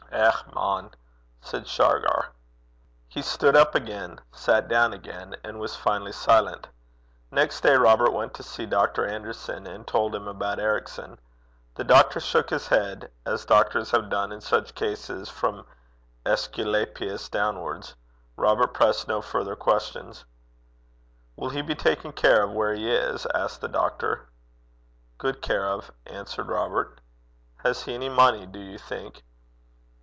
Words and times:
'Eh, 0.13 0.31
man!' 0.53 0.91
said 1.39 1.65
Shargar. 1.65 2.33
He 3.07 3.21
stood 3.21 3.55
up 3.55 3.73
again, 3.75 4.19
sat 4.33 4.67
down 4.67 4.91
again, 4.91 5.37
and 5.41 5.57
was 5.57 5.77
finally 5.77 6.11
silent. 6.11 6.67
Next 7.31 7.61
day 7.61 7.75
Robert 7.75 8.11
went 8.11 8.33
to 8.33 8.43
see 8.43 8.65
Dr. 8.65 9.07
Anderson, 9.07 9.65
and 9.65 9.87
told 9.87 10.13
him 10.13 10.27
about 10.27 10.59
Ericson. 10.59 11.17
The 11.75 11.85
doctor 11.85 12.19
shook 12.19 12.49
his 12.49 12.67
head, 12.67 13.09
as 13.25 13.45
doctors 13.45 13.89
have 13.91 14.09
done 14.09 14.33
in 14.33 14.41
such 14.41 14.75
cases 14.75 15.29
from 15.29 15.65
Æsculapius 16.25 17.31
downwards. 17.31 17.95
Robert 18.35 18.73
pressed 18.73 19.07
no 19.07 19.21
further 19.21 19.55
questions. 19.55 20.25
'Will 21.37 21.49
he 21.51 21.61
be 21.61 21.73
taken 21.73 22.11
care 22.11 22.43
of 22.43 22.51
where 22.51 22.73
he 22.75 22.91
is?' 22.93 23.25
asked 23.33 23.61
the 23.61 23.69
doctor. 23.69 24.27
'Guid 25.19 25.41
care 25.41 25.65
o',' 25.69 25.83
answered 26.05 26.49
Robert. 26.49 26.99
'Has 27.63 27.83
he 27.83 27.95
any 27.95 28.09
money, 28.09 28.45
do 28.45 28.59
you 28.59 28.77
think?' 28.77 29.23